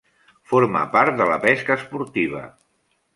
[0.53, 2.41] Forma part de la pesca esportiva.